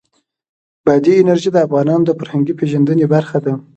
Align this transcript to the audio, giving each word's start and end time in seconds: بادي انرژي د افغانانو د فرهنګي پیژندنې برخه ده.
بادي 0.85 1.13
انرژي 1.17 1.49
د 1.53 1.57
افغانانو 1.65 2.07
د 2.07 2.11
فرهنګي 2.19 2.53
پیژندنې 2.59 3.05
برخه 3.13 3.37
ده. 3.45 3.53